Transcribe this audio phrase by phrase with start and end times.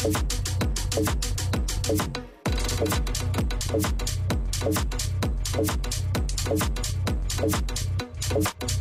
[0.00, 0.14] Thank
[8.62, 8.77] you.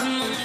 [0.00, 0.37] I'm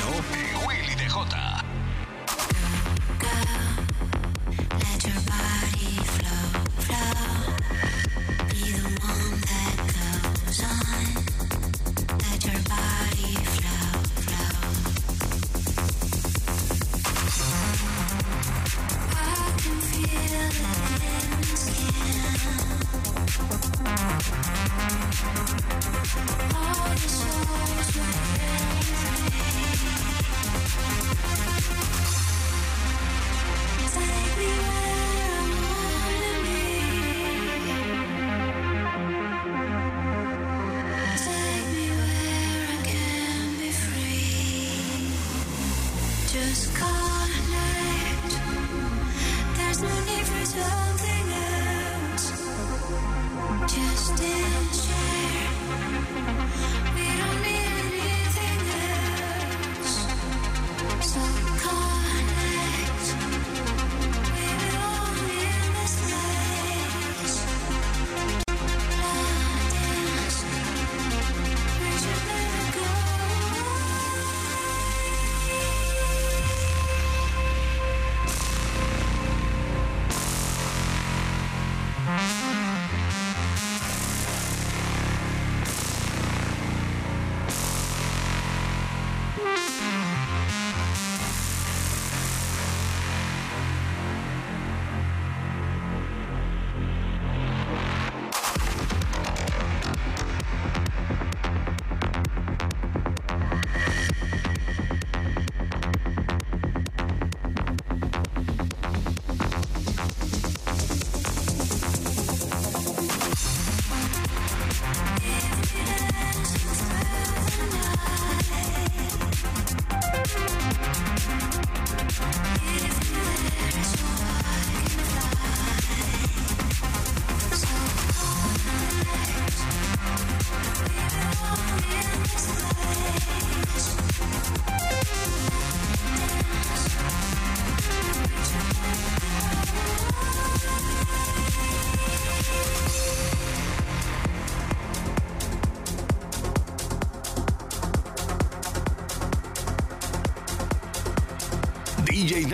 [0.00, 1.49] Bueno, de Willy DJ.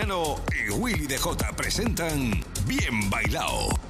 [0.06, 2.30] Y Willy DJ presentan
[2.64, 3.85] Bien Bailao.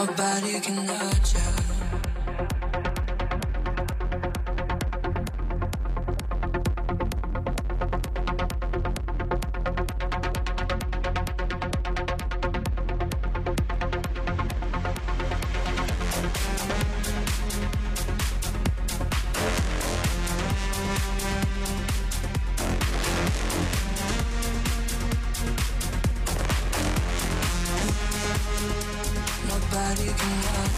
[0.00, 1.49] Nobody can hurt you.
[30.30, 30.69] on.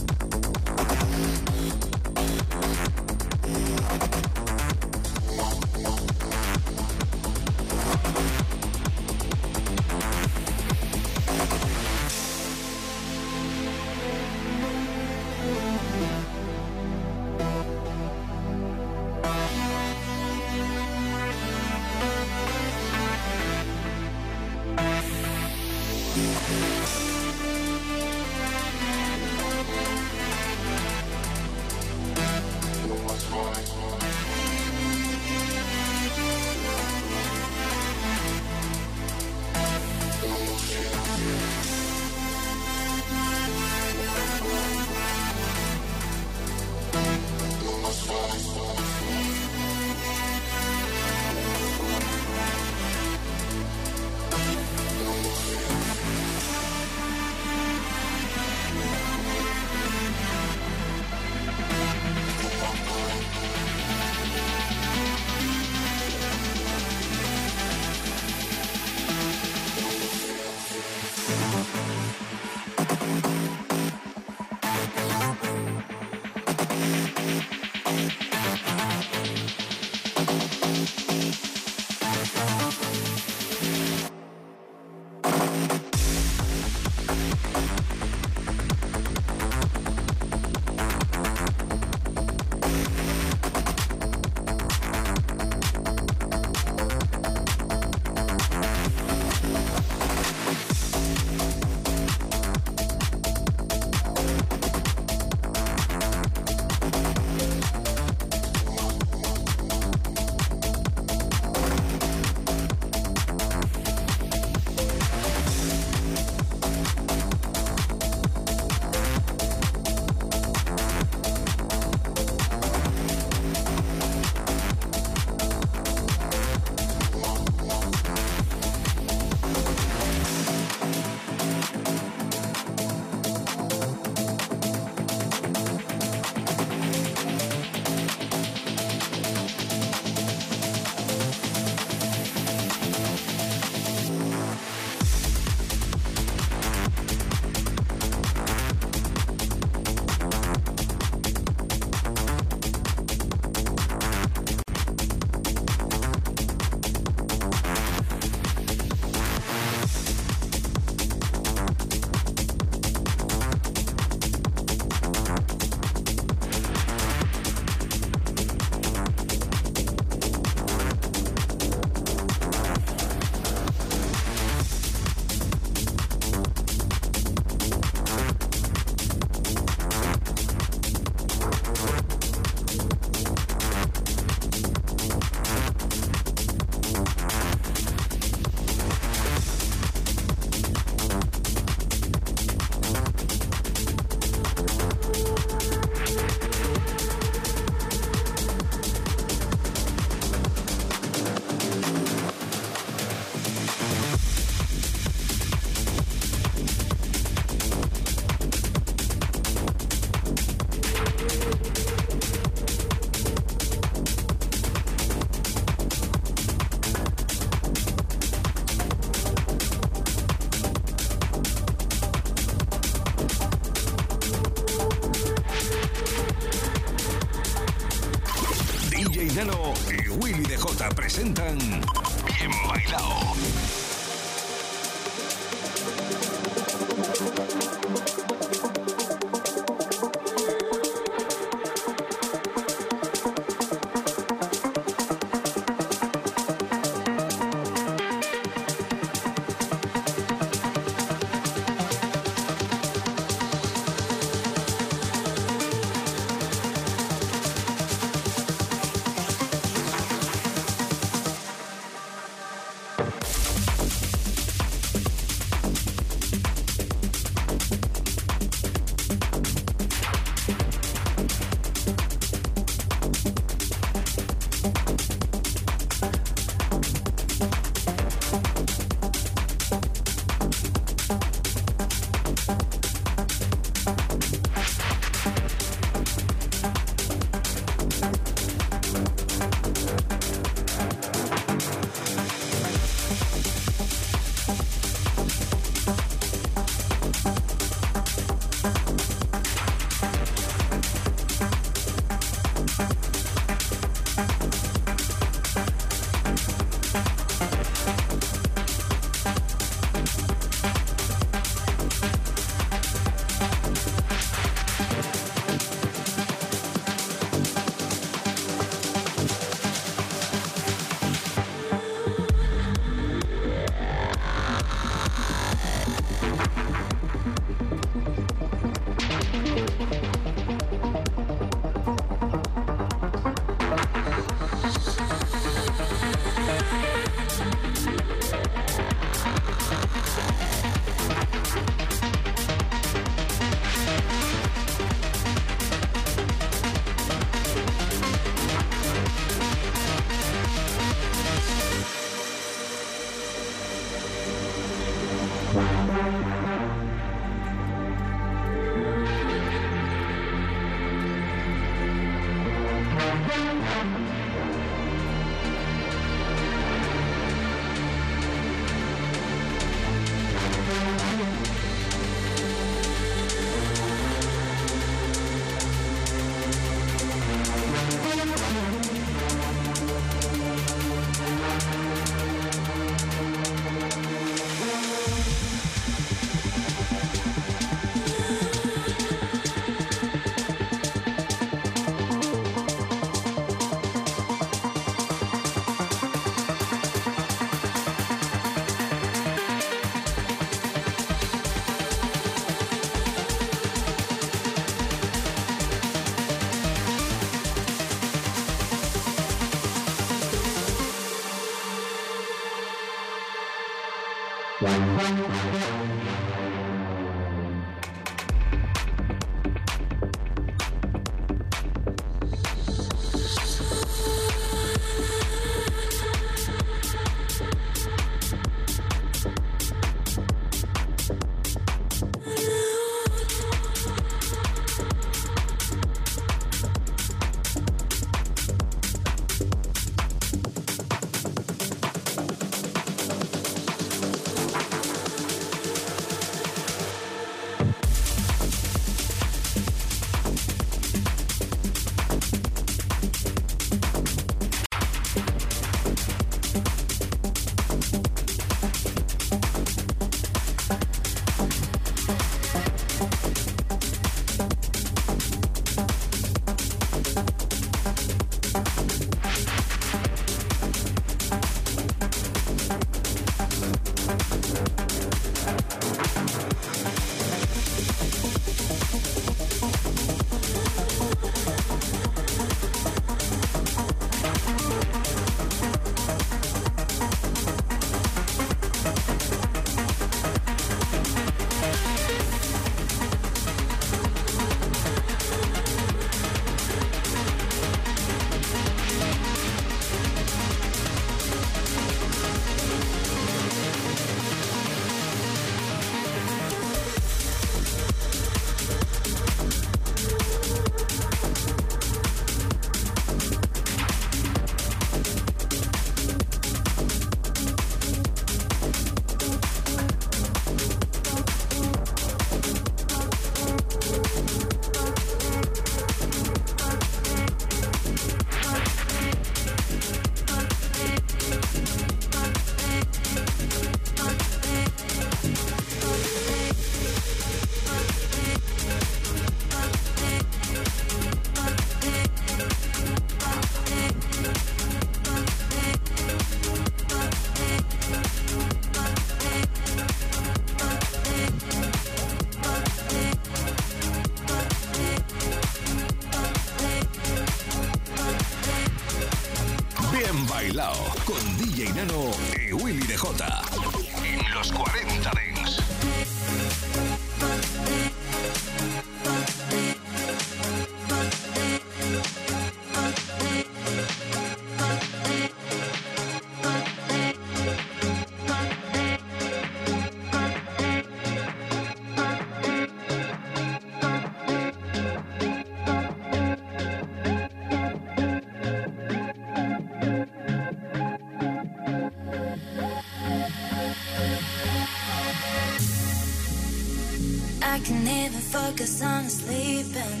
[598.52, 600.00] focus on sleeping.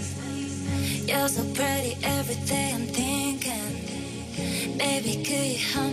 [1.08, 4.76] You're so pretty every day I'm thinking.
[4.76, 5.91] Baby, could you help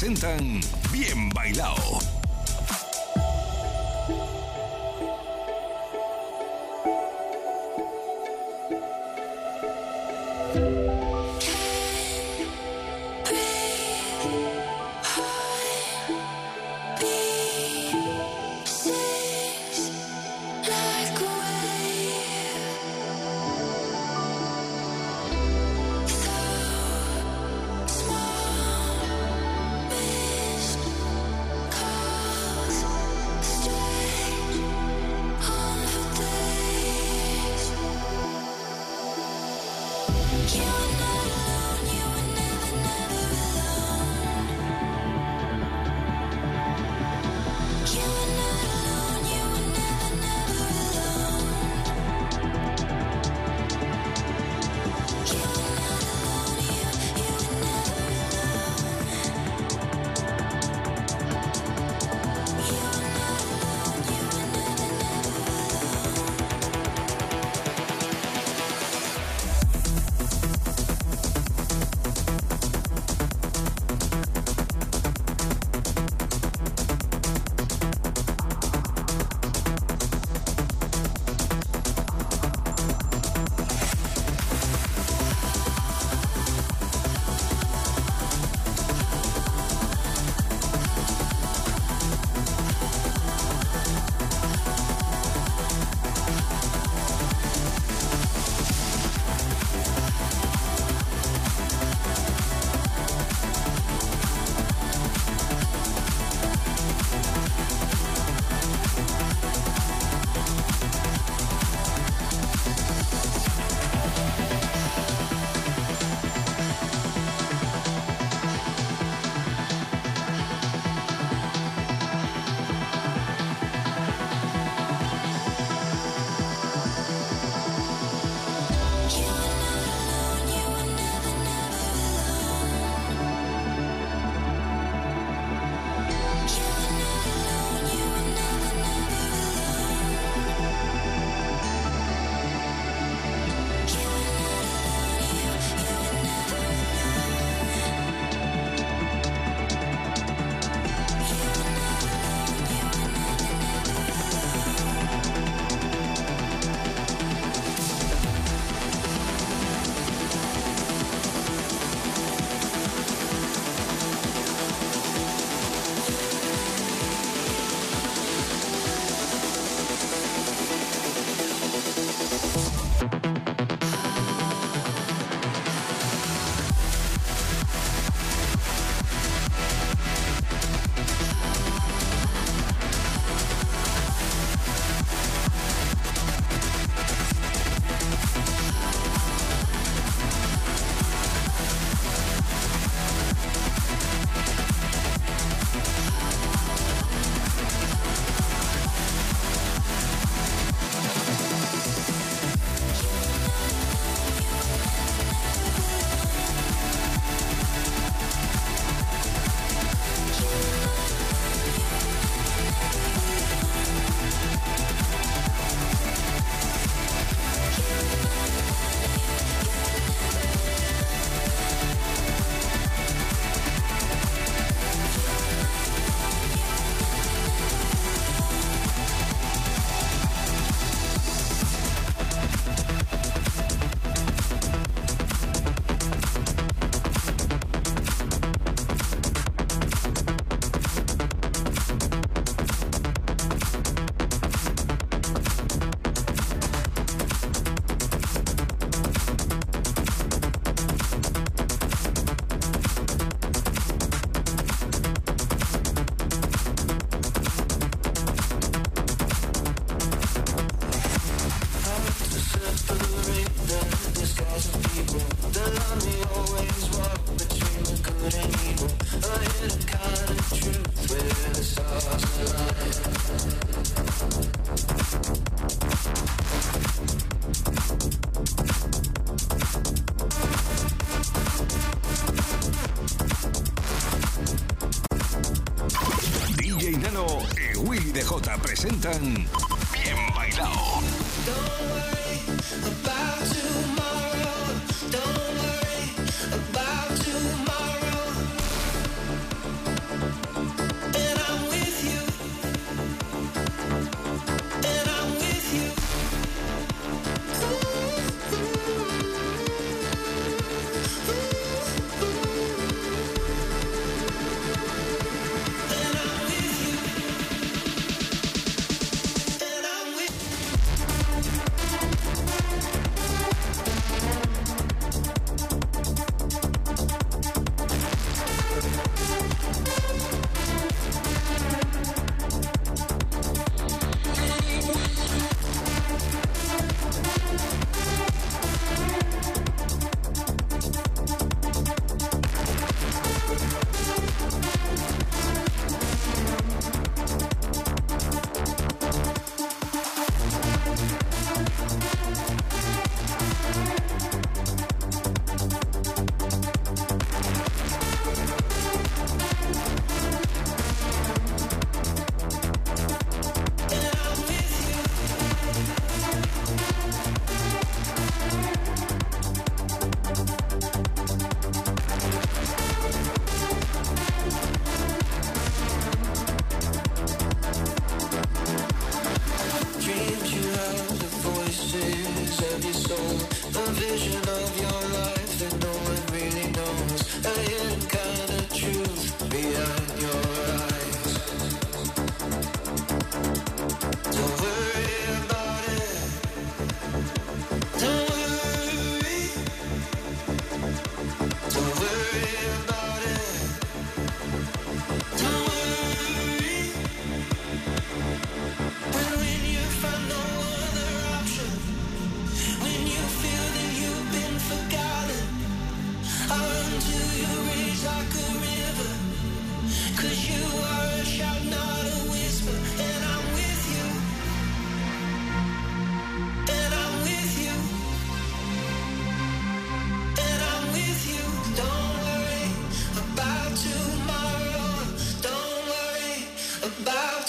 [0.00, 2.09] presentan Bien Bailao.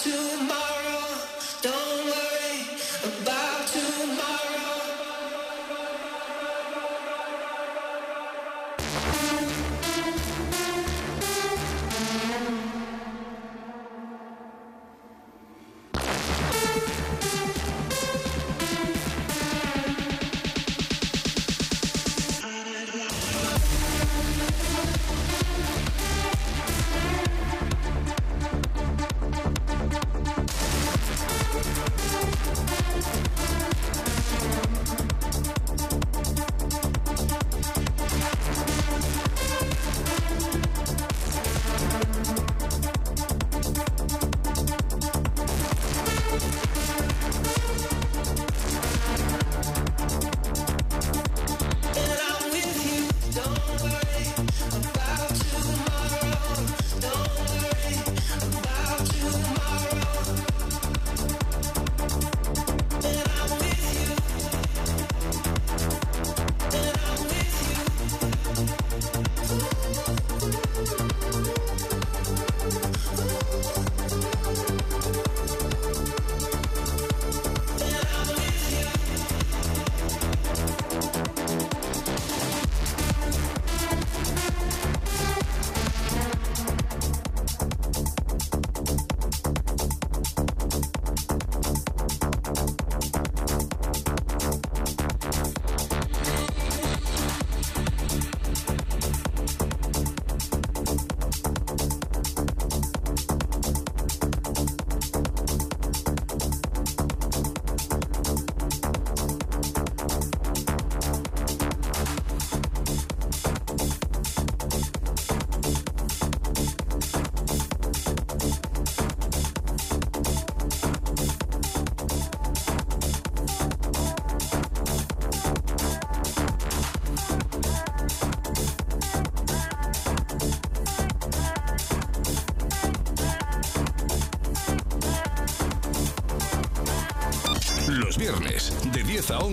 [0.04, 0.61] De 10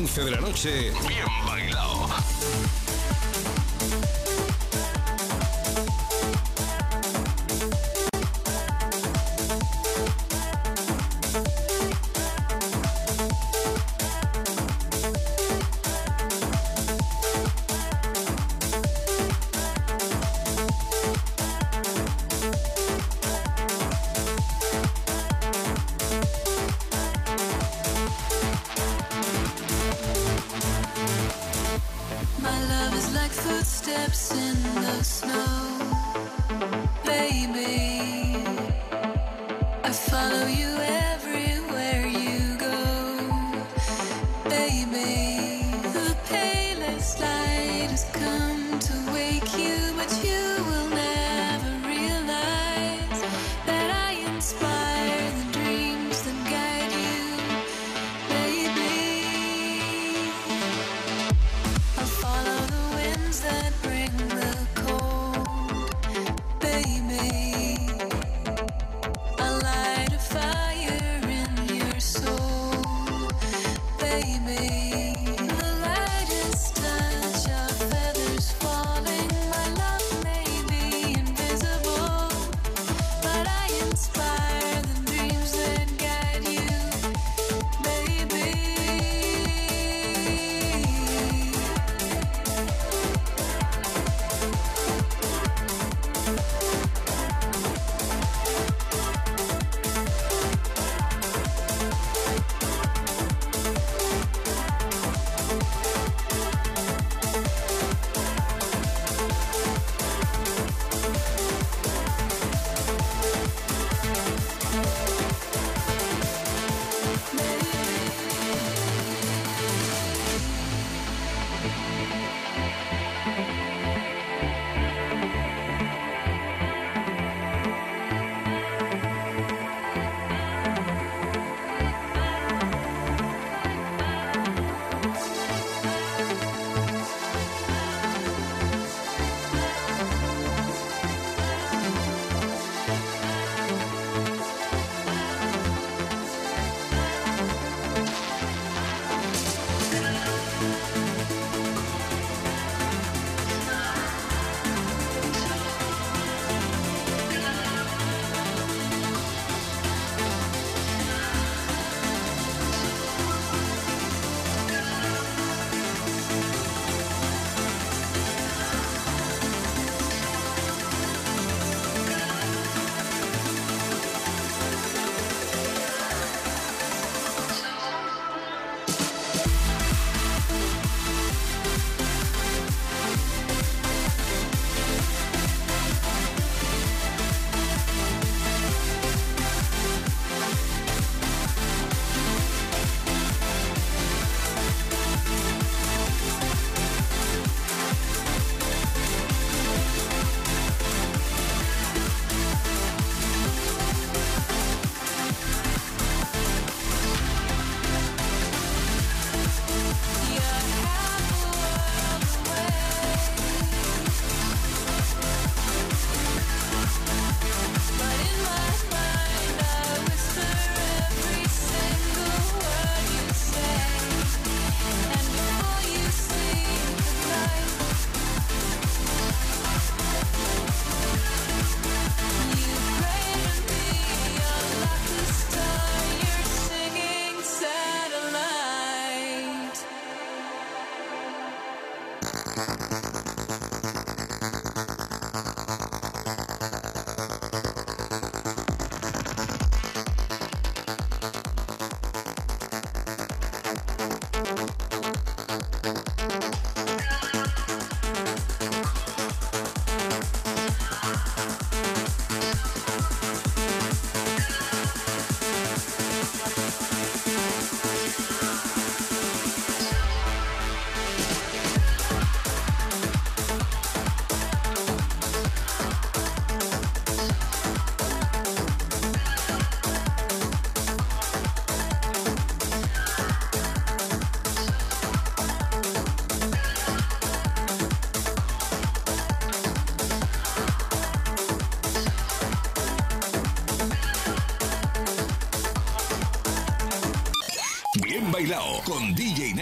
[0.01, 1.26] 11 de la noche, bien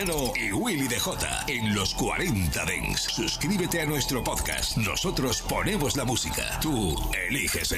[0.08, 1.10] Y Willy DJ
[1.48, 3.02] en los 40 Dents.
[3.02, 4.76] Suscríbete a nuestro podcast.
[4.76, 6.60] Nosotros ponemos la música.
[6.60, 6.94] Tú
[7.28, 7.74] eliges el